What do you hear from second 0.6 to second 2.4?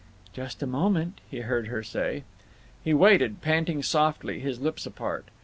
a moment," he heard her say.